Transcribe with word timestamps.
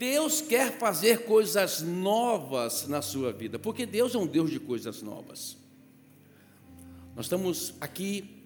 Deus 0.00 0.40
quer 0.40 0.78
fazer 0.78 1.26
coisas 1.26 1.82
novas 1.82 2.88
na 2.88 3.02
sua 3.02 3.34
vida, 3.34 3.58
porque 3.58 3.84
Deus 3.84 4.14
é 4.14 4.18
um 4.18 4.26
Deus 4.26 4.50
de 4.50 4.58
coisas 4.58 5.02
novas. 5.02 5.58
Nós 7.14 7.26
estamos 7.26 7.74
aqui 7.82 8.42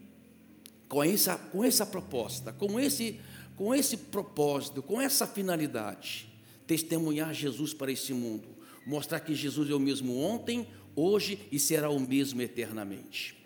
com 0.89 1.05
essa, 1.05 1.37
com 1.37 1.63
essa 1.63 1.87
proposta, 1.87 2.53
com 2.53 2.81
esse, 2.81 3.21
com 3.55 3.73
esse 3.73 3.97
propósito, 3.97 4.83
com 4.83 5.01
essa 5.01 5.29
finalidade, 5.29 6.27
testemunhar 6.67 7.33
Jesus 7.33 7.73
para 7.73 7.93
esse 7.93 8.13
mundo, 8.13 8.49
mostrar 8.85 9.21
que 9.21 9.33
Jesus 9.33 9.71
é 9.71 9.75
o 9.75 9.79
mesmo 9.79 10.19
ontem, 10.19 10.67
hoje 10.97 11.39
e 11.53 11.61
será 11.61 11.89
o 11.89 12.01
mesmo 12.01 12.43
eternamente. 12.43 13.37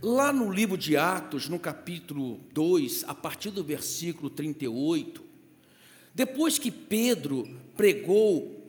Lá 0.00 0.32
no 0.32 0.50
livro 0.50 0.78
de 0.78 0.96
Atos, 0.96 1.50
no 1.50 1.58
capítulo 1.58 2.40
2, 2.54 3.04
a 3.06 3.14
partir 3.14 3.50
do 3.50 3.62
versículo 3.62 4.30
38, 4.30 5.23
depois 6.14 6.58
que 6.58 6.70
Pedro 6.70 7.48
pregou 7.76 8.62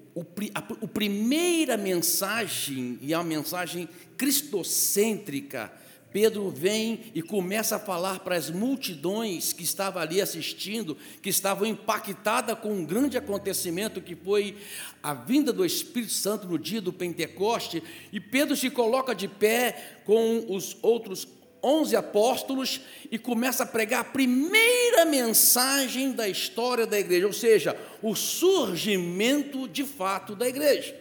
a, 0.53 0.61
primeira 0.87 1.77
mensagem, 1.77 2.97
e 3.01 3.13
a 3.13 3.23
mensagem 3.23 3.87
cristocêntrica, 4.17 5.71
Pedro 6.15 6.49
vem 6.49 7.11
e 7.13 7.21
começa 7.21 7.75
a 7.75 7.79
falar 7.79 8.19
para 8.19 8.37
as 8.37 8.49
multidões 8.49 9.51
que 9.51 9.63
estavam 9.63 10.01
ali 10.01 10.21
assistindo, 10.21 10.97
que 11.21 11.27
estavam 11.27 11.67
impactadas 11.67 12.57
com 12.57 12.71
um 12.71 12.85
grande 12.85 13.17
acontecimento 13.17 13.99
que 13.99 14.15
foi 14.15 14.55
a 15.03 15.13
vinda 15.13 15.51
do 15.51 15.65
Espírito 15.65 16.13
Santo 16.13 16.47
no 16.47 16.57
dia 16.57 16.79
do 16.79 16.93
Pentecoste, 16.93 17.83
e 18.13 18.21
Pedro 18.21 18.55
se 18.55 18.69
coloca 18.69 19.13
de 19.13 19.27
pé 19.27 19.99
com 20.05 20.45
os 20.47 20.77
outros 20.81 21.25
onze 21.65 21.95
apóstolos 21.95 22.81
e 23.09 23.17
começa 23.17 23.63
a 23.63 23.65
pregar 23.65 24.01
a 24.01 24.03
primeira 24.03 25.03
mensagem 25.05 26.11
da 26.11 26.29
história 26.29 26.85
da 26.85 26.99
igreja, 26.99 27.25
ou 27.25 27.33
seja, 27.33 27.75
o 28.01 28.13
surgimento 28.13 29.67
de 29.67 29.83
fato 29.83 30.35
da 30.35 30.47
igreja. 30.47 30.95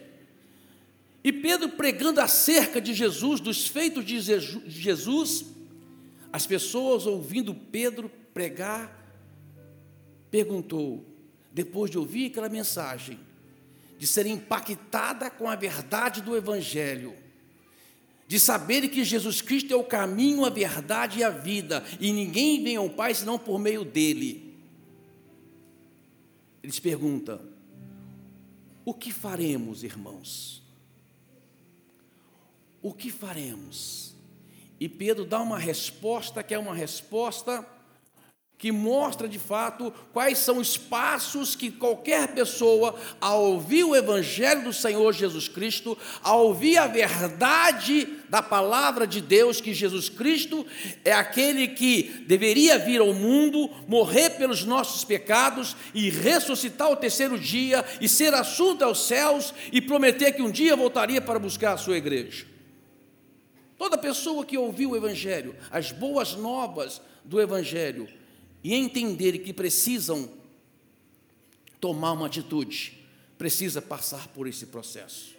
E 1.23 1.31
Pedro 1.31 1.69
pregando 1.69 2.19
acerca 2.19 2.81
de 2.81 2.93
Jesus, 2.93 3.39
dos 3.39 3.67
feitos 3.67 4.03
de 4.03 4.19
Jesus, 4.19 5.45
as 6.31 6.45
pessoas 6.45 7.05
ouvindo 7.05 7.53
Pedro 7.53 8.11
pregar, 8.33 9.03
perguntou, 10.29 11.05
depois 11.51 11.89
de 11.89 11.97
ouvir 11.97 12.27
aquela 12.27 12.49
mensagem, 12.49 13.19
de 13.97 14.05
ser 14.05 14.25
impactada 14.25 15.29
com 15.29 15.49
a 15.49 15.55
verdade 15.55 16.21
do 16.21 16.35
Evangelho, 16.35 17.15
de 18.27 18.39
saber 18.39 18.87
que 18.89 19.03
Jesus 19.03 19.41
Cristo 19.41 19.73
é 19.73 19.75
o 19.75 19.83
caminho, 19.83 20.45
a 20.45 20.49
verdade 20.49 21.19
e 21.19 21.23
a 21.23 21.29
vida, 21.29 21.83
e 21.99 22.11
ninguém 22.11 22.63
vem 22.63 22.75
ao 22.75 22.89
Pai 22.89 23.13
senão 23.13 23.37
por 23.37 23.59
meio 23.59 23.85
dele. 23.85 24.55
Eles 26.63 26.79
perguntam: 26.79 27.39
o 28.83 28.93
que 28.93 29.11
faremos, 29.11 29.83
irmãos? 29.83 30.55
o 32.85 32.93
que 32.93 33.09
faremos? 33.09 34.13
E 34.79 34.87
Pedro 34.87 35.25
dá 35.25 35.41
uma 35.41 35.57
resposta 35.57 36.43
que 36.43 36.53
é 36.53 36.59
uma 36.59 36.75
resposta 36.75 37.65
que 38.57 38.71
mostra 38.71 39.27
de 39.27 39.37
fato 39.37 39.93
quais 40.13 40.37
são 40.37 40.59
os 40.59 40.77
passos 40.77 41.55
que 41.55 41.69
qualquer 41.69 42.29
pessoa, 42.29 42.95
ao 43.19 43.43
ouvir 43.43 43.83
o 43.83 43.95
Evangelho 43.95 44.63
do 44.63 44.73
Senhor 44.73 45.13
Jesus 45.13 45.47
Cristo, 45.47 45.97
ao 46.23 46.47
ouvir 46.47 46.77
a 46.77 46.87
verdade 46.87 48.07
da 48.29 48.41
palavra 48.41 49.05
de 49.05 49.19
Deus, 49.19 49.59
que 49.59 49.73
Jesus 49.73 50.07
Cristo 50.07 50.65
é 51.03 51.11
aquele 51.11 51.67
que 51.67 52.23
deveria 52.25 52.79
vir 52.79 53.01
ao 53.01 53.13
mundo, 53.13 53.69
morrer 53.87 54.31
pelos 54.31 54.63
nossos 54.63 55.03
pecados 55.03 55.75
e 55.93 56.09
ressuscitar 56.09 56.87
ao 56.87 56.95
terceiro 56.95 57.37
dia 57.37 57.83
e 57.99 58.07
ser 58.07 58.33
assunto 58.33 58.83
aos 58.83 59.05
céus 59.05 59.53
e 59.71 59.81
prometer 59.81 60.31
que 60.31 60.41
um 60.41 60.49
dia 60.49 60.75
voltaria 60.77 61.21
para 61.21 61.37
buscar 61.37 61.73
a 61.73 61.77
sua 61.77 61.97
igreja. 61.97 62.45
Toda 63.77 63.97
pessoa 63.97 64.45
que 64.45 64.57
ouviu 64.57 64.91
o 64.91 64.95
Evangelho, 64.95 65.55
as 65.69 65.91
boas 65.91 66.35
novas 66.35 67.01
do 67.25 67.41
Evangelho, 67.41 68.07
e 68.65 68.73
entender 68.73 69.37
que 69.43 69.53
precisam 69.53 70.27
tomar 71.79 72.13
uma 72.13 72.25
atitude, 72.25 72.97
precisa 73.37 73.79
passar 73.79 74.29
por 74.29 74.47
esse 74.47 74.65
processo. 74.65 75.35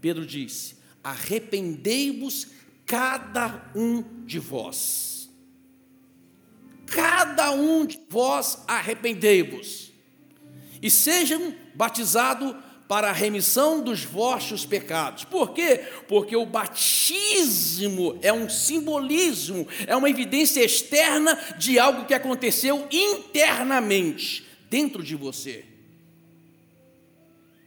Pedro 0.00 0.24
disse: 0.24 0.76
arrependei-vos 1.04 2.46
cada 2.86 3.70
um 3.76 4.24
de 4.24 4.38
vós. 4.38 5.28
Cada 6.86 7.52
um 7.52 7.84
de 7.84 8.00
vós 8.08 8.64
arrependei-vos. 8.66 9.92
E 10.80 10.90
sejam 10.90 11.54
batizados 11.74 12.56
para 12.90 13.10
a 13.10 13.12
remissão 13.12 13.80
dos 13.80 14.02
vossos 14.02 14.66
pecados. 14.66 15.22
Por 15.22 15.52
quê? 15.52 15.78
Porque 16.08 16.34
o 16.34 16.44
batismo 16.44 18.18
é 18.20 18.32
um 18.32 18.48
simbolismo, 18.48 19.64
é 19.86 19.94
uma 19.94 20.10
evidência 20.10 20.60
externa 20.60 21.38
de 21.56 21.78
algo 21.78 22.04
que 22.04 22.12
aconteceu 22.12 22.88
internamente, 22.90 24.44
dentro 24.68 25.04
de 25.04 25.14
você. 25.14 25.64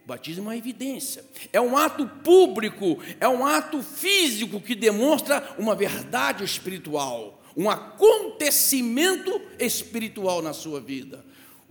O 0.04 0.08
batismo 0.08 0.44
é 0.44 0.48
uma 0.48 0.58
evidência, 0.58 1.24
é 1.54 1.62
um 1.62 1.78
ato 1.78 2.06
público, 2.06 3.00
é 3.18 3.30
um 3.30 3.46
ato 3.46 3.82
físico 3.82 4.60
que 4.60 4.76
demonstra 4.76 5.56
uma 5.58 5.74
verdade 5.74 6.44
espiritual, 6.44 7.42
um 7.56 7.70
acontecimento 7.70 9.40
espiritual 9.58 10.42
na 10.42 10.52
sua 10.52 10.82
vida. 10.82 11.24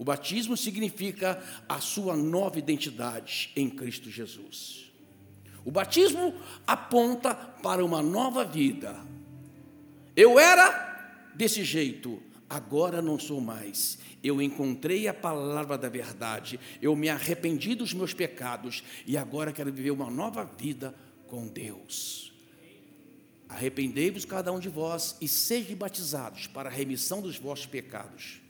O 0.02 0.04
batismo 0.04 0.56
significa 0.56 1.40
a 1.68 1.80
sua 1.80 2.16
nova 2.16 2.58
identidade 2.58 3.52
em 3.54 3.70
Cristo 3.70 4.10
Jesus. 4.10 4.90
O 5.64 5.70
batismo 5.70 6.34
aponta 6.66 7.32
para 7.36 7.84
uma 7.84 8.02
nova 8.02 8.44
vida. 8.44 8.96
Eu 10.16 10.40
era 10.40 11.30
desse 11.36 11.62
jeito, 11.62 12.20
agora 12.50 13.00
não 13.00 13.16
sou 13.16 13.40
mais. 13.40 13.96
Eu 14.24 14.42
encontrei 14.42 15.06
a 15.06 15.14
palavra 15.14 15.78
da 15.78 15.88
verdade, 15.88 16.58
eu 16.82 16.96
me 16.96 17.08
arrependi 17.08 17.76
dos 17.76 17.94
meus 17.94 18.12
pecados 18.12 18.82
e 19.06 19.16
agora 19.16 19.52
quero 19.52 19.72
viver 19.72 19.92
uma 19.92 20.10
nova 20.10 20.44
vida 20.58 20.92
com 21.28 21.46
Deus. 21.46 22.32
Arrependei-vos 23.48 24.24
cada 24.24 24.52
um 24.52 24.58
de 24.58 24.68
vós 24.68 25.16
e 25.20 25.28
sejam 25.28 25.76
batizados 25.76 26.48
para 26.48 26.68
a 26.68 26.72
remissão 26.72 27.22
dos 27.22 27.38
vossos 27.38 27.66
pecados 27.66 28.41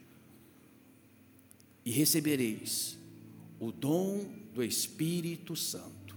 e 1.84 1.91
recebereis 1.91 2.98
o 3.59 3.70
dom 3.72 4.25
do 4.53 4.62
Espírito 4.62 5.56
Santo, 5.56 6.16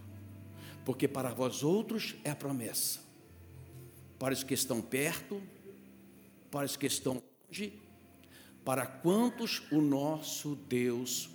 porque 0.83 1.07
para 1.07 1.33
vós 1.33 1.63
outros 1.63 2.15
é 2.23 2.31
a 2.31 2.35
promessa, 2.35 2.99
para 4.19 4.33
os 4.33 4.43
que 4.43 4.53
estão 4.53 4.81
perto, 4.81 5.41
para 6.51 6.65
os 6.65 6.75
que 6.75 6.85
estão 6.85 7.21
longe, 7.47 7.73
para 8.63 8.85
quantos 8.85 9.61
o 9.71 9.81
nosso 9.81 10.55
Deus 10.67 11.29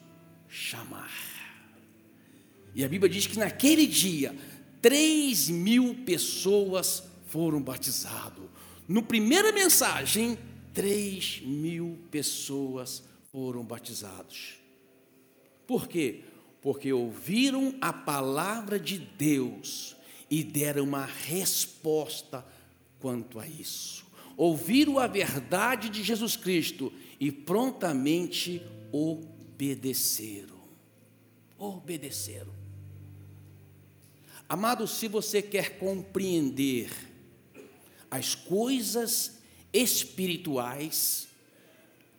chamar. 0.48 1.10
E 2.74 2.84
a 2.84 2.88
Bíblia 2.88 3.10
diz 3.10 3.26
que 3.26 3.38
naquele 3.38 3.86
dia, 3.86 4.36
três 4.80 5.48
mil 5.48 5.94
pessoas 6.04 7.02
foram 7.26 7.62
batizadas. 7.62 8.44
No 8.86 9.02
primeira 9.02 9.52
mensagem, 9.52 10.38
três 10.72 11.40
mil 11.40 11.98
pessoas 12.10 13.04
foram 13.32 13.64
batizados. 13.64 14.58
Por 15.66 15.86
quê? 15.86 16.22
Porque 16.60 16.92
ouviram 16.92 17.74
a 17.80 17.92
palavra 17.92 18.78
de 18.78 18.98
Deus 18.98 19.96
e 20.30 20.42
deram 20.42 20.84
uma 20.84 21.04
resposta 21.04 22.44
quanto 22.98 23.38
a 23.38 23.46
isso. 23.46 24.04
Ouviram 24.36 24.98
a 24.98 25.06
verdade 25.06 25.88
de 25.88 26.02
Jesus 26.02 26.36
Cristo 26.36 26.92
e 27.18 27.30
prontamente 27.30 28.62
obedeceram. 28.92 30.60
Obedeceram. 31.58 32.52
Amado, 34.48 34.88
se 34.88 35.06
você 35.06 35.40
quer 35.40 35.78
compreender 35.78 36.90
as 38.10 38.34
coisas 38.34 39.38
espirituais, 39.72 41.29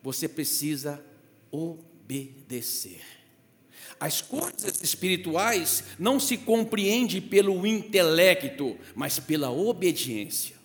você 0.01 0.27
precisa 0.27 1.03
obedecer. 1.51 3.01
As 4.00 4.21
coisas 4.21 4.81
espirituais 4.81 5.83
não 6.00 6.19
se 6.19 6.38
compreende 6.38 7.21
pelo 7.21 7.65
intelecto, 7.68 8.77
mas 8.95 9.19
pela 9.19 9.51
obediência. 9.51 10.56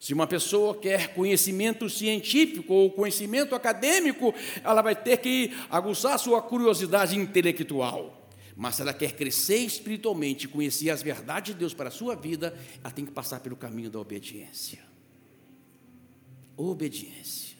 Se 0.00 0.12
uma 0.12 0.26
pessoa 0.26 0.74
quer 0.74 1.14
conhecimento 1.14 1.88
científico 1.88 2.74
ou 2.74 2.90
conhecimento 2.90 3.54
acadêmico, 3.54 4.34
ela 4.62 4.82
vai 4.82 4.94
ter 4.94 5.18
que 5.18 5.50
aguçar 5.70 6.18
sua 6.18 6.42
curiosidade 6.42 7.16
intelectual. 7.16 8.28
Mas 8.56 8.74
se 8.74 8.82
ela 8.82 8.92
quer 8.92 9.12
crescer 9.12 9.58
espiritualmente, 9.58 10.46
conhecer 10.46 10.90
as 10.90 11.02
verdades 11.02 11.54
de 11.54 11.58
Deus 11.58 11.72
para 11.72 11.88
a 11.88 11.92
sua 11.92 12.14
vida, 12.14 12.54
ela 12.82 12.92
tem 12.92 13.06
que 13.06 13.12
passar 13.12 13.40
pelo 13.40 13.56
caminho 13.56 13.90
da 13.90 13.98
obediência. 13.98 14.80
Obediência. 16.56 17.56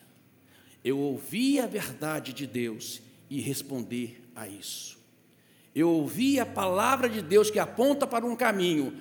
Eu 0.84 0.98
ouvi 0.98 1.58
a 1.58 1.66
verdade 1.66 2.34
de 2.34 2.46
Deus 2.46 3.00
e 3.30 3.40
responder 3.40 4.22
a 4.36 4.46
isso. 4.46 5.02
Eu 5.74 5.88
ouvi 5.88 6.38
a 6.38 6.46
palavra 6.46 7.08
de 7.08 7.22
Deus 7.22 7.50
que 7.50 7.58
aponta 7.58 8.06
para 8.06 8.26
um 8.26 8.36
caminho 8.36 9.00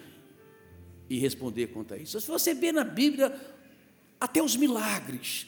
e 1.10 1.20
responder 1.20 1.68
quanto 1.68 1.94
a 1.94 1.98
isso. 1.98 2.20
Se 2.20 2.28
você 2.28 2.54
vê 2.54 2.72
na 2.72 2.86
Bíblia, 2.86 3.36
até 4.20 4.42
os 4.42 4.56
milagres 4.56 5.46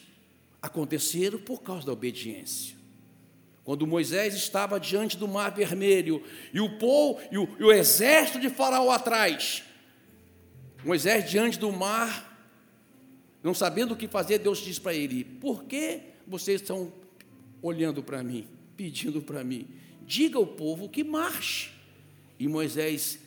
aconteceram 0.60 1.38
por 1.38 1.62
causa 1.62 1.86
da 1.86 1.92
obediência. 1.92 2.76
Quando 3.64 3.86
Moisés 3.86 4.34
estava 4.34 4.78
diante 4.78 5.16
do 5.16 5.26
mar 5.26 5.50
vermelho 5.50 6.22
e 6.52 6.60
o 6.60 6.78
povo 6.78 7.20
e 7.32 7.38
o, 7.38 7.48
e 7.58 7.64
o 7.64 7.72
exército 7.72 8.38
de 8.38 8.48
Faraó 8.48 8.90
atrás, 8.90 9.64
Moisés 10.84 11.28
diante 11.28 11.58
do 11.58 11.72
mar, 11.72 12.38
não 13.42 13.52
sabendo 13.54 13.94
o 13.94 13.96
que 13.96 14.06
fazer, 14.06 14.38
Deus 14.38 14.58
diz 14.58 14.78
para 14.78 14.94
ele: 14.94 15.24
Por 15.24 15.64
que 15.64 16.15
vocês 16.26 16.60
estão 16.60 16.92
olhando 17.62 18.02
para 18.02 18.22
mim, 18.22 18.46
pedindo 18.76 19.22
para 19.22 19.44
mim? 19.44 19.66
Diga 20.02 20.38
ao 20.38 20.46
povo 20.46 20.88
que 20.88 21.04
marche. 21.04 21.70
E 22.38 22.48
Moisés, 22.48 23.18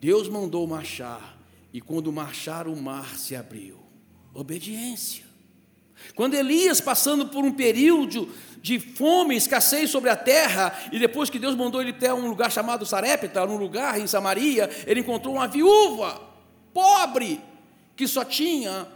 Deus 0.00 0.28
mandou 0.28 0.66
marchar, 0.66 1.38
e 1.72 1.80
quando 1.80 2.12
marcharam, 2.12 2.72
o 2.72 2.80
mar 2.80 3.16
se 3.16 3.34
abriu. 3.34 3.78
Obediência. 4.32 5.24
Quando 6.14 6.34
Elias, 6.34 6.80
passando 6.80 7.26
por 7.28 7.44
um 7.44 7.52
período 7.52 8.28
de 8.60 8.78
fome, 8.78 9.36
escassez 9.36 9.90
sobre 9.90 10.10
a 10.10 10.16
terra, 10.16 10.78
e 10.92 10.98
depois 10.98 11.30
que 11.30 11.38
Deus 11.38 11.54
mandou 11.54 11.80
ele 11.80 11.90
até 11.90 12.12
um 12.12 12.28
lugar 12.28 12.52
chamado 12.52 12.84
Sarepta, 12.84 13.46
num 13.46 13.56
lugar 13.56 13.98
em 13.98 14.06
Samaria, 14.06 14.70
ele 14.86 15.00
encontrou 15.00 15.34
uma 15.34 15.48
viúva, 15.48 16.20
pobre, 16.72 17.40
que 17.94 18.06
só 18.06 18.24
tinha 18.24 18.86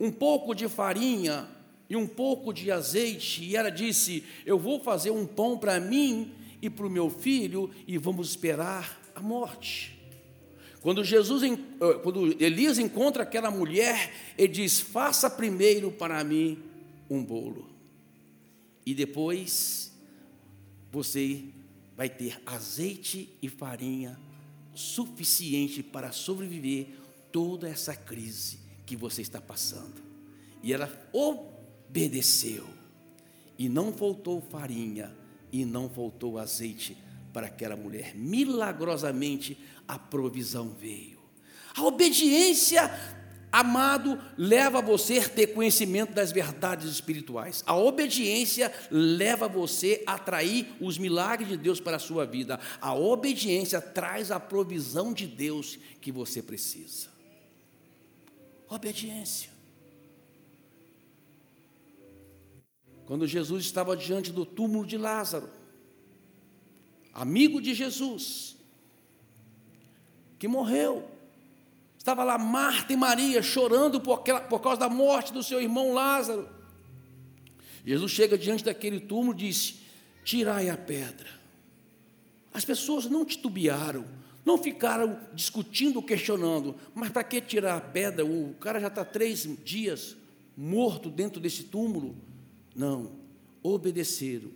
um 0.00 0.10
pouco 0.10 0.54
de 0.54 0.68
farinha 0.68 1.53
e 1.88 1.96
um 1.96 2.06
pouco 2.06 2.52
de 2.52 2.70
azeite, 2.70 3.44
e 3.44 3.56
ela 3.56 3.70
disse: 3.70 4.24
Eu 4.44 4.58
vou 4.58 4.80
fazer 4.80 5.10
um 5.10 5.26
pão 5.26 5.58
para 5.58 5.78
mim 5.78 6.32
e 6.62 6.70
para 6.70 6.86
o 6.86 6.90
meu 6.90 7.10
filho, 7.10 7.70
e 7.86 7.98
vamos 7.98 8.30
esperar 8.30 9.00
a 9.14 9.20
morte. 9.20 9.94
Quando 10.80 11.04
Jesus, 11.04 11.42
eh, 11.42 11.56
quando 12.02 12.42
Elias 12.42 12.78
encontra 12.78 13.22
aquela 13.22 13.50
mulher, 13.50 14.12
ele 14.36 14.52
diz: 14.52 14.80
Faça 14.80 15.28
primeiro 15.30 15.90
para 15.90 16.22
mim 16.24 16.58
um 17.08 17.22
bolo, 17.22 17.70
e 18.84 18.94
depois 18.94 19.92
você 20.90 21.44
vai 21.96 22.08
ter 22.08 22.40
azeite 22.46 23.28
e 23.40 23.48
farinha 23.48 24.18
suficiente 24.74 25.82
para 25.82 26.12
sobreviver 26.12 26.88
toda 27.30 27.68
essa 27.68 27.94
crise 27.94 28.58
que 28.84 28.96
você 28.96 29.22
está 29.22 29.40
passando. 29.40 30.02
E 30.62 30.72
ela 30.72 30.86
obedeceu, 31.94 32.66
e 33.56 33.68
não 33.68 33.92
faltou 33.92 34.40
farinha, 34.40 35.14
e 35.52 35.64
não 35.64 35.88
faltou 35.88 36.38
azeite 36.38 36.98
para 37.32 37.46
aquela 37.46 37.76
mulher. 37.76 38.16
Milagrosamente, 38.16 39.56
a 39.86 39.96
provisão 39.96 40.70
veio. 40.70 41.20
A 41.76 41.84
obediência, 41.84 42.90
amado, 43.52 44.20
leva 44.36 44.82
você 44.82 45.20
a 45.20 45.28
ter 45.28 45.48
conhecimento 45.48 46.12
das 46.12 46.32
verdades 46.32 46.90
espirituais. 46.90 47.62
A 47.64 47.76
obediência 47.76 48.72
leva 48.90 49.46
você 49.46 50.02
a 50.04 50.14
atrair 50.14 50.74
os 50.80 50.98
milagres 50.98 51.48
de 51.48 51.56
Deus 51.56 51.78
para 51.78 51.96
a 51.96 52.00
sua 52.00 52.26
vida. 52.26 52.58
A 52.80 52.92
obediência 52.92 53.80
traz 53.80 54.32
a 54.32 54.40
provisão 54.40 55.12
de 55.12 55.28
Deus 55.28 55.78
que 56.00 56.10
você 56.10 56.42
precisa. 56.42 57.06
Obediência. 58.68 59.53
Quando 63.06 63.26
Jesus 63.26 63.64
estava 63.64 63.96
diante 63.96 64.32
do 64.32 64.46
túmulo 64.46 64.86
de 64.86 64.96
Lázaro, 64.96 65.48
amigo 67.12 67.60
de 67.60 67.74
Jesus, 67.74 68.56
que 70.38 70.48
morreu. 70.48 71.10
Estava 71.96 72.22
lá 72.22 72.36
Marta 72.36 72.92
e 72.92 72.96
Maria 72.96 73.42
chorando 73.42 73.98
por, 74.00 74.18
aquela, 74.18 74.40
por 74.40 74.60
causa 74.60 74.80
da 74.80 74.88
morte 74.90 75.32
do 75.32 75.42
seu 75.42 75.60
irmão 75.60 75.94
Lázaro. 75.94 76.48
Jesus 77.84 78.12
chega 78.12 78.36
diante 78.36 78.64
daquele 78.64 79.00
túmulo 79.00 79.32
e 79.32 79.48
diz: 79.48 79.76
Tirai 80.22 80.68
a 80.68 80.76
pedra. 80.76 81.30
As 82.52 82.64
pessoas 82.64 83.06
não 83.06 83.24
titubearam, 83.24 84.04
não 84.44 84.58
ficaram 84.58 85.18
discutindo, 85.32 86.02
questionando, 86.02 86.76
mas 86.94 87.10
para 87.10 87.24
que 87.24 87.40
tirar 87.40 87.76
a 87.76 87.80
pedra? 87.80 88.24
O 88.24 88.54
cara 88.60 88.78
já 88.78 88.88
está 88.88 89.04
três 89.04 89.48
dias 89.64 90.16
morto 90.56 91.10
dentro 91.10 91.40
desse 91.40 91.64
túmulo. 91.64 92.14
Não, 92.74 93.12
obedeceram. 93.62 94.50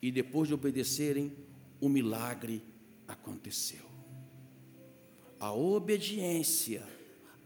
E 0.00 0.10
depois 0.10 0.48
de 0.48 0.54
obedecerem, 0.54 1.32
o 1.80 1.88
milagre 1.88 2.62
aconteceu. 3.06 3.84
A 5.38 5.52
obediência 5.52 6.86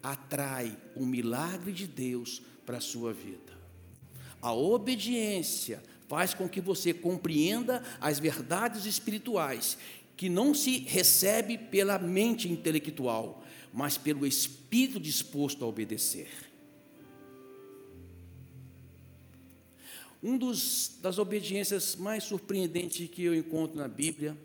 atrai 0.03 0.77
o 0.95 1.07
milagre 1.07 1.73
de 1.73 1.87
Deus 1.87 2.43
para 2.67 2.79
a 2.79 2.81
sua 2.81 3.13
vida. 3.13 3.55
A 4.43 4.53
obediência 4.53 5.83
faz 6.09 6.35
com 6.35 6.49
que 6.49 6.61
você 6.61 6.93
compreenda 6.93 7.83
as 8.01 8.19
verdades 8.19 8.85
espirituais 8.85 9.79
que 10.17 10.29
não 10.29 10.55
se 10.55 10.79
recebe 10.81 11.57
pela 11.57 11.99
mente 11.99 12.49
intelectual, 12.49 13.45
mas 13.73 13.97
pelo 13.99 14.27
espírito 14.27 15.01
disposto 15.01 15.65
a 15.65 15.69
obedecer. 15.69 16.29
Um 20.25 20.37
dos, 20.37 20.99
das 21.01 21.19
obediências 21.19 21.95
mais 21.95 22.25
surpreendentes 22.25 23.09
que 23.11 23.23
eu 23.23 23.35
encontro 23.35 23.77
na 23.77 23.87
Bíblia 23.87 24.37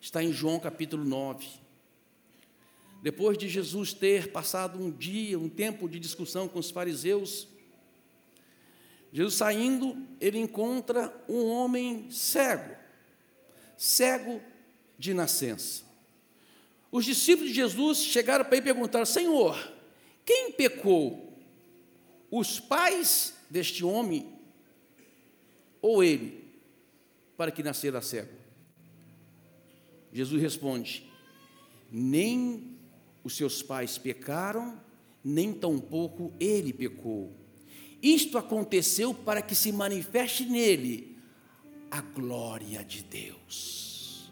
está 0.00 0.22
em 0.22 0.30
João 0.32 0.60
capítulo 0.60 1.04
9 1.04 1.66
depois 3.00 3.38
de 3.38 3.48
Jesus 3.48 3.92
ter 3.92 4.32
passado 4.32 4.78
um 4.78 4.90
dia, 4.90 5.38
um 5.38 5.48
tempo 5.48 5.88
de 5.88 6.00
discussão 6.00 6.48
com 6.48 6.58
os 6.58 6.70
fariseus, 6.70 7.46
Jesus 9.12 9.34
saindo, 9.34 9.96
ele 10.20 10.38
encontra 10.38 11.14
um 11.28 11.46
homem 11.46 12.10
cego, 12.10 12.76
cego 13.76 14.42
de 14.98 15.14
nascença. 15.14 15.82
Os 16.90 17.04
discípulos 17.04 17.50
de 17.50 17.56
Jesus 17.56 17.98
chegaram 17.98 18.44
para 18.44 18.56
ele 18.56 18.68
e 18.68 18.72
perguntaram: 18.72 19.06
Senhor, 19.06 19.72
quem 20.24 20.52
pecou? 20.52 21.26
Os 22.30 22.60
pais 22.60 23.32
deste 23.48 23.82
homem 23.82 24.37
ou 25.80 26.02
ele, 26.02 26.44
para 27.36 27.50
que 27.50 27.62
nascera 27.62 28.00
cego? 28.00 28.32
Jesus 30.12 30.40
responde: 30.40 31.08
Nem 31.90 32.76
os 33.22 33.36
seus 33.36 33.62
pais 33.62 33.98
pecaram, 33.98 34.80
nem 35.22 35.52
tampouco 35.52 36.32
ele 36.40 36.72
pecou. 36.72 37.32
Isto 38.02 38.38
aconteceu 38.38 39.12
para 39.12 39.42
que 39.42 39.54
se 39.54 39.72
manifeste 39.72 40.44
nele 40.44 41.16
a 41.90 42.00
glória 42.00 42.84
de 42.84 43.02
Deus. 43.02 44.30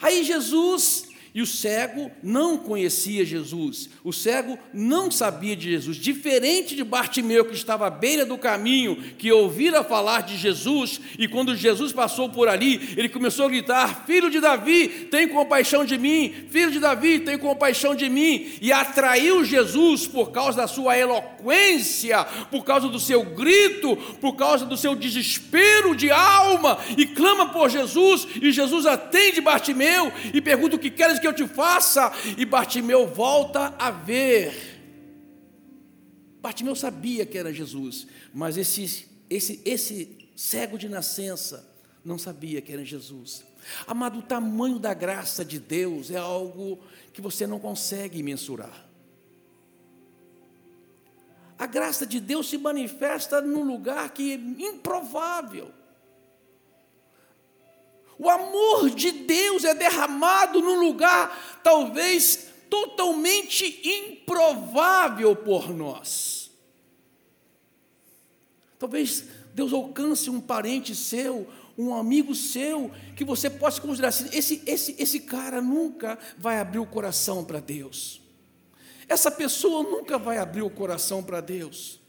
Aí 0.00 0.22
Jesus 0.22 1.03
e 1.34 1.42
o 1.42 1.46
cego 1.46 2.12
não 2.22 2.56
conhecia 2.56 3.24
Jesus, 3.24 3.90
o 4.04 4.12
cego 4.12 4.56
não 4.72 5.10
sabia 5.10 5.56
de 5.56 5.68
Jesus, 5.68 5.96
diferente 5.96 6.76
de 6.76 6.84
Bartimeu, 6.84 7.44
que 7.44 7.56
estava 7.56 7.88
à 7.88 7.90
beira 7.90 8.24
do 8.24 8.38
caminho, 8.38 8.94
que 9.18 9.32
ouvira 9.32 9.82
falar 9.82 10.20
de 10.20 10.36
Jesus, 10.36 11.00
e 11.18 11.26
quando 11.26 11.56
Jesus 11.56 11.92
passou 11.92 12.28
por 12.28 12.46
ali, 12.46 12.94
ele 12.96 13.08
começou 13.08 13.46
a 13.46 13.48
gritar: 13.48 14.04
Filho 14.06 14.30
de 14.30 14.38
Davi, 14.38 15.08
tem 15.10 15.26
compaixão 15.26 15.84
de 15.84 15.98
mim, 15.98 16.32
filho 16.50 16.70
de 16.70 16.78
Davi, 16.78 17.18
tem 17.18 17.36
compaixão 17.36 17.96
de 17.96 18.08
mim, 18.08 18.52
e 18.62 18.72
atraiu 18.72 19.44
Jesus 19.44 20.06
por 20.06 20.30
causa 20.30 20.58
da 20.58 20.68
sua 20.68 20.96
eloquência, 20.96 22.22
por 22.48 22.64
causa 22.64 22.86
do 22.86 23.00
seu 23.00 23.24
grito, 23.24 23.96
por 24.20 24.36
causa 24.36 24.64
do 24.64 24.76
seu 24.76 24.94
desespero 24.94 25.96
de 25.96 26.12
alma, 26.12 26.78
e 26.96 27.06
clama 27.06 27.48
por 27.48 27.68
Jesus, 27.68 28.28
e 28.40 28.52
Jesus 28.52 28.86
atende 28.86 29.40
Bartimeu 29.40 30.12
e 30.32 30.40
pergunta: 30.40 30.76
O 30.76 30.78
que 30.78 30.90
queres 30.90 31.23
que 31.24 31.28
eu 31.28 31.32
te 31.32 31.46
faça? 31.46 32.12
E 32.36 32.44
Bartimeu 32.44 33.06
volta 33.06 33.74
a 33.78 33.90
ver. 33.90 34.74
Bartimeu 36.42 36.76
sabia 36.76 37.24
que 37.24 37.38
era 37.38 37.50
Jesus, 37.50 38.06
mas 38.34 38.58
esse, 38.58 39.08
esse, 39.30 39.62
esse 39.64 40.28
cego 40.36 40.76
de 40.76 40.86
nascença 40.86 41.66
não 42.04 42.18
sabia 42.18 42.60
que 42.60 42.70
era 42.70 42.84
Jesus. 42.84 43.42
Amado, 43.86 44.18
o 44.18 44.22
tamanho 44.22 44.78
da 44.78 44.92
graça 44.92 45.42
de 45.42 45.58
Deus 45.58 46.10
é 46.10 46.18
algo 46.18 46.78
que 47.14 47.22
você 47.22 47.46
não 47.46 47.58
consegue 47.58 48.22
mensurar. 48.22 48.86
A 51.58 51.66
graça 51.66 52.06
de 52.06 52.20
Deus 52.20 52.50
se 52.50 52.58
manifesta 52.58 53.40
num 53.40 53.64
lugar 53.64 54.10
que 54.10 54.32
é 54.32 54.34
improvável. 54.34 55.72
O 58.18 58.30
amor 58.30 58.90
de 58.90 59.10
Deus 59.10 59.64
é 59.64 59.74
derramado 59.74 60.60
num 60.60 60.80
lugar 60.80 61.60
talvez 61.62 62.48
totalmente 62.70 63.80
improvável 63.84 65.34
por 65.36 65.74
nós. 65.74 66.50
Talvez 68.78 69.24
Deus 69.54 69.72
alcance 69.72 70.28
um 70.28 70.40
parente 70.40 70.94
seu, 70.94 71.48
um 71.78 71.94
amigo 71.94 72.34
seu 72.34 72.90
que 73.16 73.24
você 73.24 73.48
possa 73.48 73.80
considerar 73.80 74.08
assim, 74.08 74.28
esse, 74.32 74.62
esse, 74.66 74.96
esse 74.98 75.20
cara 75.20 75.60
nunca 75.60 76.18
vai 76.36 76.58
abrir 76.58 76.78
o 76.78 76.86
coração 76.86 77.44
para 77.44 77.60
Deus. 77.60 78.20
Essa 79.08 79.30
pessoa 79.30 79.82
nunca 79.82 80.18
vai 80.18 80.38
abrir 80.38 80.62
o 80.62 80.70
coração 80.70 81.22
para 81.22 81.40
Deus. 81.40 82.00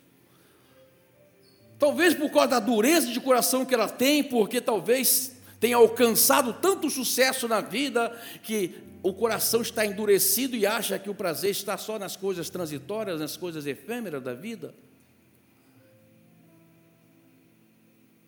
Talvez 1.78 2.14
por 2.14 2.32
causa 2.32 2.48
da 2.48 2.60
dureza 2.60 3.08
de 3.08 3.20
coração 3.20 3.66
que 3.66 3.74
ela 3.74 3.90
tem, 3.90 4.24
porque 4.24 4.62
talvez 4.62 5.35
tenha 5.60 5.78
alcançado 5.78 6.54
tanto 6.54 6.90
sucesso 6.90 7.48
na 7.48 7.62
vida 7.62 8.10
que 8.44 8.76
o 9.02 9.14
coração 9.14 9.62
está 9.62 9.86
endurecido 9.86 10.56
e 10.56 10.66
acha 10.66 10.98
que 10.98 11.10
o 11.10 11.16
prazer 11.16 11.52
está 11.52 11.78
só 11.78 12.00
nas 12.00 12.16
coisas 12.16 12.50
transitórias, 12.50 13.20
nas 13.20 13.38
coisas 13.38 13.68
efêmeras 13.68 14.24
da 14.24 14.34
vida. 14.34 14.74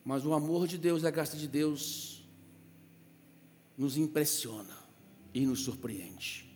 Mas 0.05 0.25
o 0.25 0.33
amor 0.33 0.67
de 0.67 0.77
Deus 0.77 1.03
e 1.03 1.07
a 1.07 1.11
graça 1.11 1.35
de 1.35 1.47
Deus 1.47 2.23
nos 3.77 3.97
impressiona 3.97 4.77
e 5.33 5.45
nos 5.45 5.61
surpreende. 5.61 6.47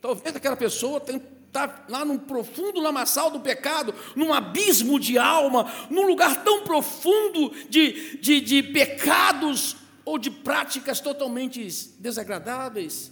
Talvez 0.00 0.34
aquela 0.34 0.56
pessoa 0.56 1.00
está 1.48 1.84
lá 1.88 2.04
num 2.04 2.18
profundo 2.18 2.80
lamaçal 2.80 3.30
do 3.30 3.40
pecado, 3.40 3.94
num 4.14 4.32
abismo 4.32 5.00
de 5.00 5.18
alma, 5.18 5.66
num 5.90 6.06
lugar 6.06 6.44
tão 6.44 6.62
profundo 6.62 7.50
de, 7.68 8.18
de, 8.18 8.40
de 8.40 8.62
pecados 8.62 9.76
ou 10.04 10.18
de 10.18 10.30
práticas 10.30 11.00
totalmente 11.00 11.62
desagradáveis, 11.98 13.10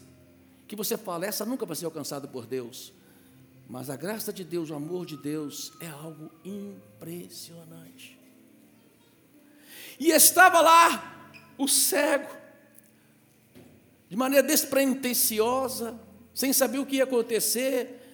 que 0.68 0.76
você 0.76 0.96
fala, 0.96 1.26
essa 1.26 1.44
nunca 1.44 1.66
vai 1.66 1.76
ser 1.76 1.86
alcançada 1.86 2.28
por 2.28 2.46
Deus. 2.46 2.92
Mas 3.68 3.90
a 3.90 3.96
graça 3.96 4.32
de 4.32 4.44
Deus, 4.44 4.70
o 4.70 4.74
amor 4.74 5.04
de 5.04 5.16
Deus 5.16 5.72
é 5.80 5.88
algo 5.88 6.30
impressionante. 6.44 8.16
E 9.98 10.10
estava 10.10 10.60
lá 10.60 11.32
o 11.58 11.66
cego, 11.66 12.30
de 14.08 14.16
maneira 14.16 14.46
despretensiosa, 14.46 15.98
sem 16.32 16.52
saber 16.52 16.78
o 16.78 16.86
que 16.86 16.96
ia 16.96 17.04
acontecer, 17.04 18.05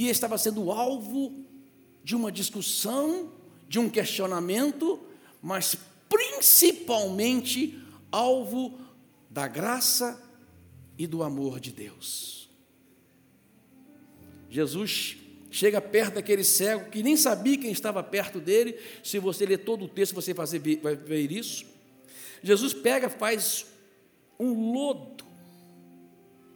e 0.00 0.08
estava 0.08 0.38
sendo 0.38 0.72
alvo 0.72 1.44
de 2.02 2.16
uma 2.16 2.32
discussão, 2.32 3.30
de 3.68 3.78
um 3.78 3.86
questionamento, 3.86 4.98
mas 5.42 5.76
principalmente 6.08 7.78
alvo 8.10 8.80
da 9.28 9.46
graça 9.46 10.18
e 10.96 11.06
do 11.06 11.22
amor 11.22 11.60
de 11.60 11.70
Deus. 11.70 12.48
Jesus 14.48 15.18
chega 15.50 15.82
perto 15.82 16.14
daquele 16.14 16.44
cego 16.44 16.88
que 16.88 17.02
nem 17.02 17.14
sabia 17.14 17.58
quem 17.58 17.70
estava 17.70 18.02
perto 18.02 18.40
dele. 18.40 18.78
Se 19.04 19.18
você 19.18 19.44
ler 19.44 19.58
todo 19.58 19.84
o 19.84 19.88
texto, 19.88 20.14
você 20.14 20.32
vai 20.32 20.96
ver 20.96 21.30
isso. 21.30 21.66
Jesus 22.42 22.72
pega, 22.72 23.10
faz 23.10 23.66
um 24.38 24.72
lodo, 24.72 25.22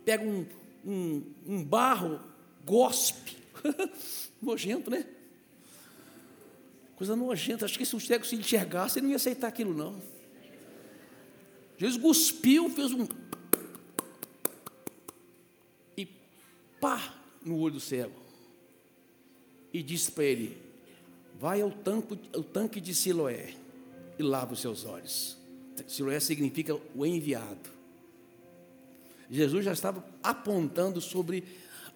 pega 0.02 0.24
um, 0.24 0.46
um, 0.82 1.22
um 1.46 1.62
barro, 1.62 2.32
gospe, 2.64 3.36
nojento, 4.40 4.90
né? 4.90 5.04
Coisa 6.96 7.16
nojenta. 7.16 7.64
Acho 7.64 7.78
que 7.78 7.84
se 7.84 7.96
o 7.96 8.00
cego 8.00 8.24
se 8.24 8.36
enxergasse, 8.36 8.98
ele 8.98 9.06
não 9.06 9.10
ia 9.10 9.16
aceitar 9.16 9.48
aquilo, 9.48 9.74
não. 9.74 10.00
Jesus 11.76 12.00
cuspiu, 12.00 12.70
fez 12.70 12.92
um. 12.92 13.06
E 15.96 16.06
pá 16.80 17.14
no 17.44 17.58
olho 17.58 17.74
do 17.74 17.80
cego 17.80 18.24
e 19.74 19.82
disse 19.82 20.12
para 20.12 20.24
ele: 20.24 20.56
Vai 21.38 21.60
ao 21.60 21.70
tanque, 21.70 22.18
ao 22.32 22.44
tanque 22.44 22.80
de 22.80 22.94
Siloé 22.94 23.54
e 24.16 24.22
lava 24.22 24.54
os 24.54 24.60
seus 24.60 24.84
olhos. 24.84 25.36
Siloé 25.88 26.20
significa 26.20 26.78
o 26.94 27.04
enviado. 27.04 27.74
Jesus 29.28 29.64
já 29.64 29.72
estava 29.72 30.04
apontando 30.22 31.00
sobre 31.00 31.42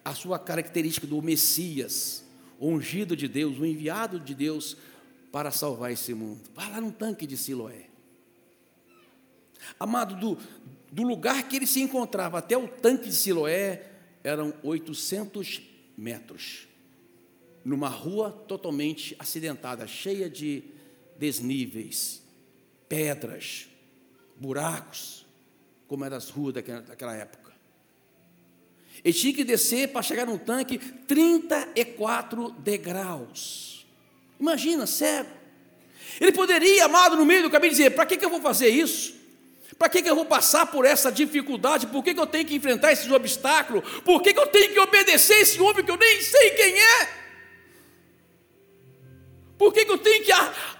a 0.03 0.13
sua 0.13 0.39
característica 0.39 1.05
do 1.05 1.21
Messias, 1.21 2.23
ungido 2.59 3.15
de 3.15 3.27
Deus, 3.27 3.57
o 3.57 3.65
enviado 3.65 4.19
de 4.19 4.33
Deus 4.33 4.77
para 5.31 5.51
salvar 5.51 5.91
esse 5.91 6.13
mundo. 6.13 6.41
Vai 6.53 6.69
lá 6.71 6.81
no 6.81 6.91
tanque 6.91 7.27
de 7.27 7.37
Siloé. 7.37 7.87
Amado, 9.79 10.15
do, 10.15 10.37
do 10.91 11.03
lugar 11.03 11.47
que 11.47 11.55
ele 11.55 11.67
se 11.67 11.81
encontrava 11.81 12.39
até 12.39 12.57
o 12.57 12.67
tanque 12.67 13.09
de 13.09 13.15
Siloé 13.15 13.91
eram 14.23 14.53
800 14.63 15.61
metros 15.97 16.67
numa 17.63 17.89
rua 17.89 18.31
totalmente 18.47 19.15
acidentada, 19.19 19.85
cheia 19.85 20.29
de 20.29 20.63
desníveis, 21.17 22.23
pedras, 22.87 23.69
buracos, 24.37 25.25
como 25.87 26.05
eram 26.05 26.17
as 26.17 26.29
ruas 26.29 26.53
daquela, 26.53 26.81
daquela 26.81 27.15
época. 27.15 27.48
Ele 29.03 29.13
tinha 29.13 29.33
que 29.33 29.43
descer 29.43 29.89
para 29.89 30.01
chegar 30.01 30.25
no 30.25 30.37
tanque 30.37 30.77
34 30.77 32.51
degraus. 32.59 33.85
Imagina, 34.39 34.85
cego. 34.85 35.29
Ele 36.19 36.31
poderia, 36.31 36.85
amado, 36.85 37.15
no 37.15 37.25
meio 37.25 37.43
do 37.43 37.49
caminho, 37.49 37.71
dizer: 37.71 37.91
para 37.91 38.05
que, 38.05 38.17
que 38.17 38.25
eu 38.25 38.29
vou 38.29 38.41
fazer 38.41 38.69
isso? 38.69 39.17
Para 39.77 39.87
que, 39.87 40.01
que 40.01 40.09
eu 40.09 40.15
vou 40.15 40.25
passar 40.25 40.65
por 40.65 40.85
essa 40.85 41.09
dificuldade? 41.09 41.87
Por 41.87 42.03
que, 42.03 42.13
que 42.13 42.19
eu 42.19 42.27
tenho 42.27 42.45
que 42.45 42.55
enfrentar 42.55 42.91
esses 42.91 43.09
obstáculos? 43.09 44.01
Por 44.01 44.21
que, 44.21 44.33
que 44.33 44.39
eu 44.39 44.47
tenho 44.47 44.73
que 44.73 44.79
obedecer 44.79 45.39
esse 45.39 45.61
homem 45.61 45.85
que 45.85 45.91
eu 45.91 45.97
nem 45.97 46.21
sei 46.21 46.49
quem 46.51 46.77
é? 46.77 47.19
Por 49.57 49.73
que, 49.73 49.85
que 49.85 49.91
eu 49.91 49.97
tenho 49.97 50.23
que 50.23 50.31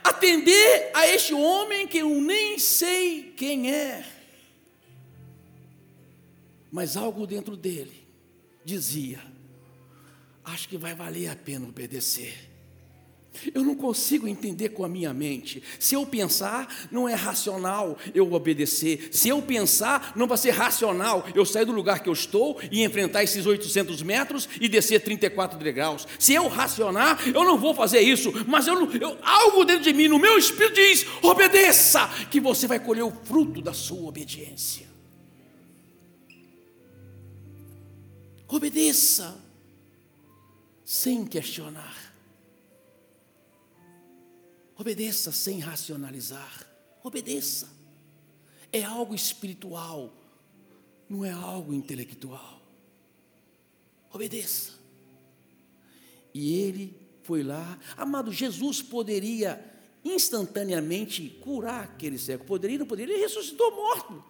atender 0.03 0.91
a 0.93 1.07
este 1.07 1.33
homem 1.33 1.87
que 1.87 1.99
eu 1.99 2.09
nem 2.09 2.59
sei 2.59 3.33
quem 3.37 3.73
é? 3.73 4.05
Mas 6.69 6.97
algo 6.97 7.25
dentro 7.25 7.55
dele 7.55 7.98
dizia: 8.69 9.19
acho 10.43 10.69
que 10.69 10.77
vai 10.77 10.93
valer 10.93 11.29
a 11.29 11.35
pena 11.35 11.67
obedecer. 11.67 12.49
Eu 13.53 13.63
não 13.63 13.75
consigo 13.75 14.27
entender 14.27 14.69
com 14.69 14.83
a 14.83 14.89
minha 14.89 15.13
mente. 15.13 15.63
Se 15.79 15.95
eu 15.95 16.05
pensar, 16.05 16.87
não 16.91 17.07
é 17.07 17.13
racional 17.13 17.97
eu 18.13 18.33
obedecer. 18.33 19.09
Se 19.11 19.29
eu 19.29 19.41
pensar, 19.41 20.13
não 20.15 20.27
vai 20.27 20.37
ser 20.37 20.49
racional 20.49 21.25
eu 21.33 21.45
sair 21.45 21.63
do 21.63 21.71
lugar 21.71 22.01
que 22.01 22.09
eu 22.09 22.13
estou 22.13 22.59
e 22.71 22.83
enfrentar 22.83 23.23
esses 23.23 23.45
800 23.45 24.01
metros 24.01 24.49
e 24.59 24.67
descer 24.67 24.99
34 25.01 25.57
degraus. 25.59 26.07
Se 26.17 26.33
eu 26.33 26.47
racionar, 26.47 27.21
eu 27.27 27.45
não 27.45 27.57
vou 27.57 27.73
fazer 27.73 28.01
isso. 28.01 28.33
Mas 28.47 28.67
eu, 28.67 28.91
eu, 28.93 29.17
algo 29.21 29.63
dentro 29.63 29.83
de 29.83 29.93
mim, 29.93 30.07
no 30.07 30.19
meu 30.19 30.37
espírito, 30.37 30.75
diz: 30.75 31.05
obedeça, 31.21 32.09
que 32.29 32.41
você 32.41 32.67
vai 32.67 32.79
colher 32.79 33.03
o 33.03 33.13
fruto 33.23 33.61
da 33.61 33.73
sua 33.73 34.09
obediência. 34.09 34.88
Obedeça, 38.49 39.39
sem 40.83 41.23
questionar. 41.23 42.11
Obedeça 44.75 45.31
sem 45.31 45.59
racionalizar. 45.59 46.67
Obedeça. 47.03 47.69
É 48.71 48.83
algo 48.83 49.13
espiritual, 49.13 50.11
não 51.07 51.23
é 51.23 51.31
algo 51.31 51.73
intelectual. 51.73 52.59
Obedeça. 54.11 54.73
E 56.33 56.55
ele 56.55 56.97
foi 57.23 57.43
lá. 57.43 57.79
Amado, 57.95 58.31
Jesus 58.31 58.81
poderia 58.81 59.63
instantaneamente 60.03 61.29
curar 61.41 61.83
aquele 61.83 62.17
cego. 62.17 62.45
Poderia, 62.45 62.79
não 62.79 62.87
poderia? 62.87 63.13
Ele 63.13 63.23
ressuscitou 63.23 63.75
morto. 63.75 64.23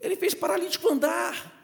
Ele 0.00 0.16
fez 0.16 0.34
paralítico 0.34 0.88
andar. 0.88 1.58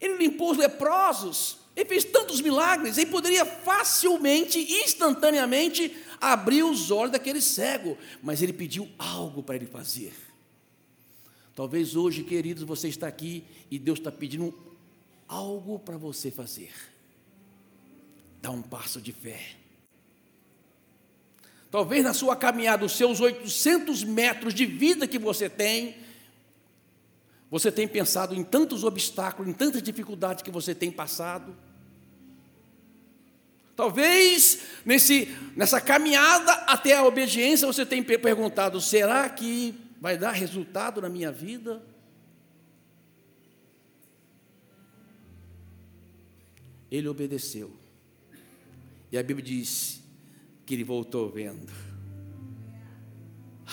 Ele 0.00 0.16
limpou 0.16 0.50
os 0.50 0.58
leprosos. 0.58 1.58
Ele 1.74 1.88
fez 1.88 2.04
tantos 2.04 2.40
milagres, 2.40 2.98
ele 2.98 3.10
poderia 3.10 3.46
facilmente, 3.46 4.58
instantaneamente, 4.58 5.96
abrir 6.20 6.62
os 6.62 6.90
olhos 6.90 7.12
daquele 7.12 7.40
cego, 7.40 7.96
mas 8.22 8.42
ele 8.42 8.52
pediu 8.52 8.88
algo 8.98 9.42
para 9.42 9.56
ele 9.56 9.66
fazer. 9.66 10.12
Talvez 11.54 11.96
hoje, 11.96 12.24
queridos, 12.24 12.62
você 12.62 12.88
está 12.88 13.06
aqui 13.06 13.42
e 13.70 13.78
Deus 13.78 13.98
está 13.98 14.12
pedindo 14.12 14.54
algo 15.26 15.78
para 15.78 15.96
você 15.96 16.30
fazer. 16.30 16.72
Dá 18.42 18.50
um 18.50 18.60
passo 18.60 19.00
de 19.00 19.12
fé. 19.12 19.56
Talvez 21.70 22.04
na 22.04 22.12
sua 22.12 22.36
caminhada, 22.36 22.84
os 22.84 22.92
seus 22.92 23.18
800 23.18 24.04
metros 24.04 24.52
de 24.52 24.66
vida 24.66 25.06
que 25.06 25.18
você 25.18 25.48
tem, 25.48 25.96
você 27.52 27.70
tem 27.70 27.86
pensado 27.86 28.34
em 28.34 28.42
tantos 28.42 28.82
obstáculos, 28.82 29.46
em 29.46 29.52
tantas 29.52 29.82
dificuldades 29.82 30.42
que 30.42 30.50
você 30.50 30.74
tem 30.74 30.90
passado. 30.90 31.54
Talvez 33.76 34.62
nesse, 34.86 35.28
nessa 35.54 35.78
caminhada 35.78 36.50
até 36.66 36.96
a 36.96 37.04
obediência 37.04 37.66
você 37.66 37.84
tenha 37.84 38.02
perguntado: 38.02 38.80
será 38.80 39.28
que 39.28 39.74
vai 40.00 40.16
dar 40.16 40.30
resultado 40.30 41.02
na 41.02 41.10
minha 41.10 41.30
vida? 41.30 41.82
Ele 46.90 47.06
obedeceu. 47.06 47.70
E 49.10 49.18
a 49.18 49.22
Bíblia 49.22 49.44
diz 49.44 50.00
que 50.64 50.72
ele 50.72 50.84
voltou 50.84 51.28
vendo. 51.28 51.91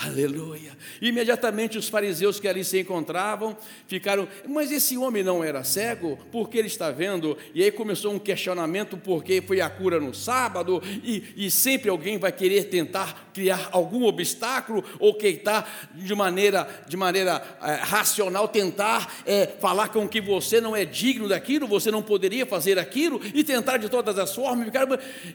Aleluia. 0.01 0.77
Imediatamente 1.01 1.77
os 1.77 1.89
fariseus 1.89 2.39
que 2.39 2.47
ali 2.47 2.63
se 2.63 2.79
encontravam 2.79 3.57
ficaram, 3.85 4.29
mas 4.47 4.71
esse 4.71 4.97
homem 4.97 5.23
não 5.23 5.43
era 5.43 5.61
cego? 5.65 6.17
Porque 6.31 6.57
ele 6.57 6.67
está 6.67 6.89
vendo? 6.89 7.37
E 7.53 7.61
aí 7.61 7.69
começou 7.69 8.13
um 8.13 8.19
questionamento, 8.19 8.95
porque 8.95 9.41
foi 9.41 9.59
a 9.59 9.69
cura 9.69 9.99
no 9.99 10.13
sábado, 10.13 10.81
e, 11.03 11.33
e 11.35 11.51
sempre 11.51 11.89
alguém 11.89 12.17
vai 12.17 12.31
querer 12.31 12.65
tentar 12.65 13.29
criar 13.33 13.69
algum 13.73 14.05
obstáculo, 14.05 14.85
ou 14.99 15.13
tentar 15.13 15.89
de 15.93 16.15
maneira, 16.15 16.67
de 16.87 16.95
maneira 16.95 17.43
é, 17.61 17.73
racional, 17.75 18.47
tentar 18.47 19.21
é, 19.25 19.47
falar 19.59 19.89
com 19.89 20.07
que 20.07 20.21
você 20.21 20.61
não 20.61 20.73
é 20.73 20.85
digno 20.85 21.27
daquilo, 21.27 21.67
você 21.67 21.91
não 21.91 22.01
poderia 22.01 22.45
fazer 22.45 22.79
aquilo, 22.79 23.19
e 23.33 23.43
tentar 23.43 23.75
de 23.75 23.89
todas 23.89 24.17
as 24.17 24.33
formas, 24.33 24.65
ficar, 24.65 24.87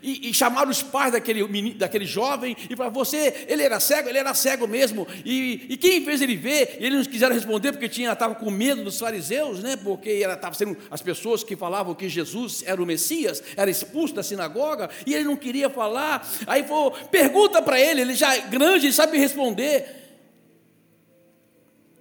e, 0.02 0.30
e 0.30 0.33
chamar 0.33 0.66
os 0.68 0.83
pais 0.83 1.12
daquele, 1.12 1.75
daquele 1.75 2.06
jovem, 2.06 2.56
e 2.71 2.75
para 2.75 2.88
você, 2.88 3.44
ele 3.47 3.62
era 3.62 3.78
cego, 3.78 4.09
ele 4.09 4.18
era 4.18 4.33
cego 4.33 4.54
cego 4.55 4.67
mesmo. 4.67 5.07
E, 5.25 5.67
e 5.69 5.77
quem 5.77 6.05
fez 6.05 6.23
ele 6.23 6.37
ver? 6.37 6.77
Ele 6.79 6.97
não 6.97 7.05
quiseram 7.05 7.35
responder 7.35 7.73
porque 7.73 7.89
tinha 7.89 8.13
estava 8.13 8.35
com 8.35 8.51
medo 8.51 8.85
dos 8.85 8.99
fariseus, 8.99 9.61
né? 9.61 9.77
Porque 9.77 10.21
era 10.23 10.35
estava 10.35 10.55
sendo 10.55 10.77
as 10.91 11.03
pessoas 11.03 11.43
que 11.43 11.57
falavam 11.57 11.95
que 11.95 12.09
Jesus 12.09 12.63
era 12.67 12.83
o 12.83 12.87
Messias, 12.87 13.43
era 13.57 13.71
expulso 13.71 14.15
da 14.15 14.23
sinagoga 14.23 14.89
e 15.07 15.15
ele 15.15 15.25
não 15.25 15.37
queria 15.37 15.69
falar. 15.69 16.27
Aí 16.47 16.63
falou, 16.63 16.93
pergunta 17.11 17.61
para 17.61 17.81
ele, 17.81 18.01
ele 18.01 18.15
já 18.15 18.35
é 18.35 18.41
grande, 18.43 18.87
ele 18.87 18.93
sabe 18.93 19.19
responder. 19.19 20.03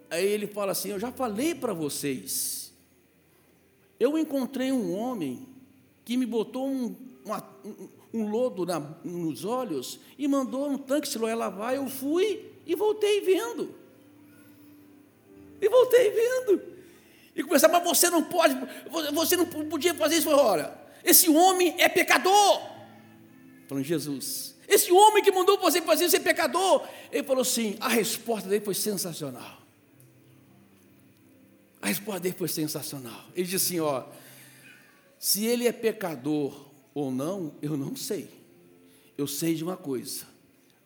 Aí 0.09 0.25
ele 0.25 0.47
fala 0.47 0.71
assim: 0.73 0.89
Eu 0.89 0.99
já 0.99 1.11
falei 1.11 1.55
para 1.55 1.73
vocês. 1.73 2.71
Eu 3.99 4.17
encontrei 4.17 4.71
um 4.71 4.95
homem 4.95 5.47
que 6.03 6.17
me 6.17 6.25
botou 6.25 6.67
um, 6.67 6.95
uma, 7.25 7.41
um 7.63 7.87
lodo 8.13 8.65
na, 8.65 8.79
nos 9.03 9.43
olhos 9.43 9.99
e 10.17 10.27
mandou 10.27 10.69
um 10.69 10.77
tanque 10.77 11.07
Siloé 11.07 11.33
lavar. 11.33 11.75
Eu 11.75 11.89
fui 11.89 12.51
e 12.65 12.75
voltei 12.75 13.21
vendo. 13.21 13.73
E 15.59 15.67
voltei 15.67 16.11
vendo. 16.11 16.61
E 17.35 17.43
começar, 17.43 17.67
mas 17.67 17.83
você 17.83 18.09
não 18.09 18.23
pode, 18.23 18.55
você 19.13 19.35
não 19.35 19.45
podia 19.45 19.93
fazer 19.95 20.17
isso. 20.17 20.29
Ora, 20.29 20.79
esse 21.03 21.29
homem 21.29 21.73
é 21.79 21.89
pecador. 21.89 22.61
Falando, 23.67 23.83
Jesus, 23.83 24.55
esse 24.67 24.91
homem 24.91 25.23
que 25.23 25.31
mandou 25.31 25.57
você 25.57 25.81
fazer 25.81 26.05
isso 26.05 26.15
é 26.15 26.19
pecador. 26.19 26.87
Ele 27.11 27.23
falou 27.23 27.41
assim: 27.41 27.75
a 27.79 27.87
resposta 27.87 28.47
dele 28.47 28.63
foi 28.63 28.75
sensacional. 28.75 29.63
A 31.81 31.87
resposta 31.87 32.19
dele 32.19 32.35
foi 32.37 32.47
sensacional. 32.47 33.25
Ele 33.35 33.47
disse 33.47 33.55
assim: 33.55 33.79
ó, 33.79 34.03
se 35.17 35.45
ele 35.45 35.67
é 35.67 35.71
pecador 35.71 36.72
ou 36.93 37.11
não, 37.11 37.55
eu 37.61 37.75
não 37.75 37.95
sei. 37.95 38.29
Eu 39.17 39.27
sei 39.27 39.55
de 39.55 39.63
uma 39.63 39.77
coisa: 39.77 40.25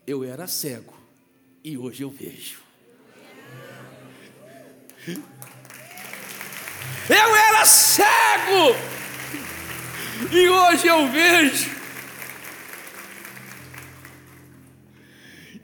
eu 0.05 0.23
era 0.23 0.47
cego 0.47 0.97
e 1.63 1.77
hoje 1.77 2.03
eu 2.03 2.09
vejo. 2.09 2.61
Eu 7.09 7.35
era 7.35 7.65
cego 7.65 8.75
e 10.29 10.49
hoje 10.49 10.87
eu 10.87 11.09
vejo. 11.09 11.71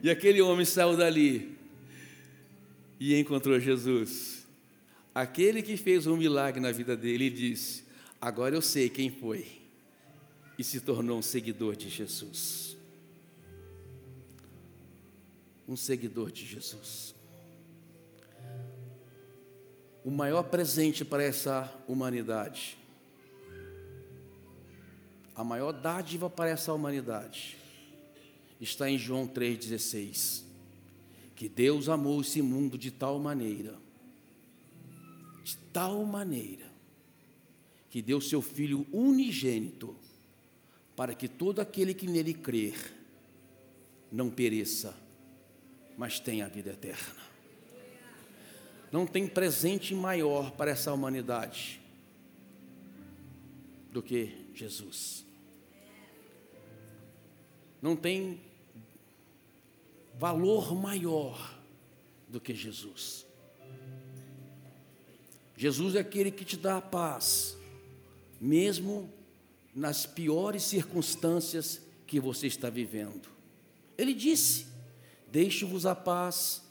E 0.02 0.10
aquele 0.10 0.42
homem 0.42 0.64
saiu 0.64 0.96
dali 0.96 1.58
e 2.98 3.20
encontrou 3.20 3.60
Jesus. 3.60 4.48
Aquele 5.14 5.62
que 5.62 5.76
fez 5.76 6.08
um 6.08 6.16
milagre 6.16 6.62
na 6.62 6.72
vida 6.72 6.96
dele, 6.96 7.30
disse: 7.30 7.84
Agora 8.22 8.56
eu 8.56 8.62
sei 8.62 8.88
quem 8.90 9.12
foi 9.12 9.63
e 10.58 10.64
se 10.64 10.80
tornou 10.80 11.18
um 11.18 11.22
seguidor 11.22 11.76
de 11.76 11.90
Jesus. 11.90 12.78
Um 15.68 15.76
seguidor 15.76 16.32
de 16.32 16.46
Jesus. 16.46 17.16
O 20.04 20.12
maior 20.12 20.44
presente 20.44 21.06
para 21.06 21.24
essa 21.24 21.74
humanidade, 21.88 22.78
a 25.36 25.44
maior 25.44 25.72
dádiva 25.72 26.30
para 26.30 26.50
essa 26.50 26.74
humanidade, 26.74 27.58
está 28.60 28.90
em 28.90 28.98
João 28.98 29.28
3,16. 29.28 30.44
Que 31.36 31.50
Deus 31.50 31.90
amou 31.90 32.22
esse 32.22 32.42
mundo 32.42 32.78
de 32.78 32.92
tal 32.92 33.18
maneira, 33.18 33.76
de 35.44 35.58
tal 35.74 36.06
maneira, 36.06 36.72
que 37.90 38.02
deu 38.02 38.22
seu 38.22 38.42
Filho 38.42 38.86
unigênito 38.92 39.96
para 40.96 41.16
que 41.16 41.28
todo 41.28 41.60
aquele 41.60 41.94
que 41.94 42.08
nele 42.08 42.34
crer 42.34 42.94
não 44.12 44.30
pereça, 44.30 44.96
mas 45.98 46.20
tenha 46.20 46.46
a 46.46 46.50
vida 46.50 46.72
eterna. 46.72 47.22
Não 48.92 49.08
tem 49.08 49.28
presente 49.28 49.96
maior 49.96 50.52
para 50.52 50.70
essa 50.70 50.94
humanidade 50.94 51.82
do 53.92 54.04
que 54.04 54.46
Jesus. 54.54 55.26
Não 57.82 57.96
tem 57.96 58.40
valor 60.18 60.76
maior 60.76 61.60
do 62.28 62.40
que 62.40 62.54
Jesus. 62.54 63.26
Jesus 65.58 65.96
é 65.96 66.00
aquele 66.00 66.32
que 66.32 66.46
te 66.46 66.58
dá 66.58 66.78
a 66.78 66.82
paz, 66.82 67.58
mesmo 68.40 69.12
nas 69.76 70.06
piores 70.06 70.64
circunstâncias 70.64 71.82
que 72.06 72.20
você 72.20 72.48
está 72.48 72.70
vivendo. 72.70 73.28
Ele 73.98 74.14
disse: 74.14 74.68
Deixe-vos 75.32 75.86
a 75.86 75.96
paz, 75.96 76.62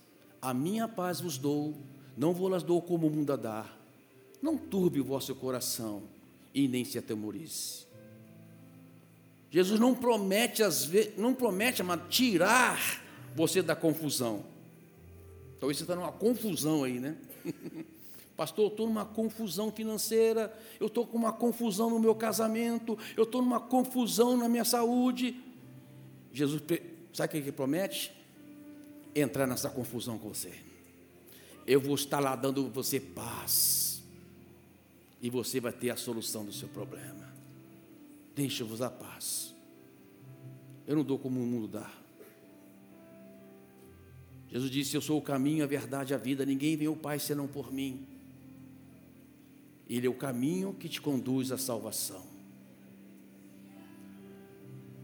a 0.41 0.55
minha 0.55 0.87
paz 0.87 1.21
vos 1.21 1.38
dou, 1.38 1.75
não 2.17 2.33
vou-las 2.33 2.62
dou 2.62 2.81
como 2.81 3.07
o 3.07 3.11
mundo 3.11 3.33
a 3.33 3.37
dar. 3.37 3.79
Não 4.41 4.57
turbe 4.57 5.01
o 5.01 5.05
vosso 5.05 5.35
coração 5.35 6.03
e 6.53 6.67
nem 6.67 6.85
se 6.85 6.99
atemorize. 6.99 7.87
Jesus 9.51 9.79
não 9.79 9.95
promete, 9.95 10.62
vezes, 10.62 11.17
não 11.17 11.35
promete 11.35 11.83
mas 11.83 12.01
tirar 12.09 13.03
você 13.35 13.62
da 13.62 13.77
confusão. 13.77 14.45
Talvez 15.61 15.79
você 15.79 15.85
está 15.85 15.95
numa 15.95 16.11
confusão 16.11 16.83
aí, 16.83 16.99
né? 16.99 17.17
Pastor, 18.37 18.64
eu 18.64 18.68
estou 18.68 18.87
numa 18.87 19.05
confusão 19.05 19.71
financeira, 19.71 20.53
eu 20.81 20.87
estou 20.87 21.07
com 21.07 21.16
uma 21.16 21.33
confusão 21.33 21.90
no 21.90 21.99
meu 21.99 22.14
casamento, 22.14 22.99
eu 23.16 23.25
estou 23.25 23.42
numa 23.42 23.61
confusão 23.61 24.37
na 24.37 24.49
minha 24.49 24.64
saúde. 24.64 25.40
Jesus, 26.33 26.62
sabe 27.12 27.29
o 27.29 27.31
que 27.31 27.37
ele 27.37 27.53
promete? 27.53 28.12
Entrar 29.14 29.47
nessa 29.47 29.68
confusão 29.68 30.18
com 30.18 30.29
você. 30.29 30.53
Eu 31.66 31.81
vou 31.81 31.95
estar 31.95 32.21
lá 32.21 32.35
dando 32.35 32.68
você 32.71 32.99
paz. 32.99 34.03
E 35.21 35.31
você 35.31 35.61
vai 35.61 35.73
ter 35.73 35.90
a 35.90 35.97
solução 35.97 36.45
do 36.45 36.53
seu 36.53 36.68
problema. 36.68 37.33
Deixa-vos 38.35 38.83
a 38.83 38.90
paz. 38.90 39.55
Eu 40.87 40.97
não 40.97 41.05
dou 41.05 41.18
como 41.18 41.40
o 41.40 41.47
mundo 41.47 41.68
dá. 41.68 41.88
Jesus 44.51 44.71
disse: 44.71 44.97
Eu 44.97 45.01
sou 45.01 45.18
o 45.18 45.23
caminho, 45.23 45.62
a 45.62 45.66
verdade, 45.66 46.12
a 46.12 46.18
vida. 46.18 46.45
Ninguém 46.45 46.77
vem 46.77 46.88
ao 46.88 46.97
Pai 46.97 47.18
senão 47.18 47.47
por 47.47 47.73
mim. 47.73 48.07
Ele 49.96 50.07
é 50.07 50.11
o 50.11 50.14
caminho 50.14 50.72
que 50.72 50.88
te 50.88 51.00
conduz 51.00 51.52
à 51.52 51.59
salvação. 51.59 52.24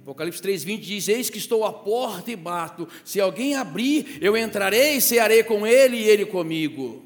Apocalipse 0.01 0.40
3,20 0.40 0.81
diz: 0.81 1.09
Eis 1.09 1.29
que 1.29 1.37
estou 1.37 1.64
à 1.64 1.72
porta 1.72 2.31
e 2.31 2.37
bato. 2.37 2.88
Se 3.05 3.20
alguém 3.20 3.55
abrir, 3.55 4.22
eu 4.22 4.35
entrarei 4.35 4.96
e 4.96 5.01
cearei 5.01 5.44
com 5.44 5.66
ele 5.66 5.98
e 5.98 6.05
ele 6.05 6.24
comigo. 6.24 7.05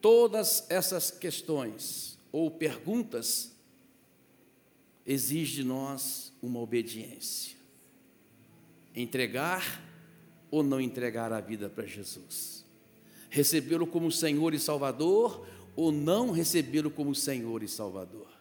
Todas 0.00 0.64
essas 0.70 1.10
questões 1.10 2.18
ou 2.32 2.50
perguntas 2.50 3.54
exigem 5.04 5.56
de 5.56 5.64
nós 5.64 6.32
uma 6.40 6.60
obediência. 6.60 7.56
Entregar 8.94 9.82
ou 10.50 10.62
não 10.62 10.80
entregar 10.80 11.30
a 11.30 11.40
vida 11.40 11.68
para 11.68 11.84
Jesus 11.84 12.65
recebê-lo 13.36 13.86
como 13.86 14.10
Senhor 14.10 14.54
e 14.54 14.58
Salvador 14.58 15.46
ou 15.76 15.92
não 15.92 16.30
recebê-lo 16.30 16.90
como 16.90 17.14
Senhor 17.14 17.62
e 17.62 17.68
Salvador. 17.68 18.35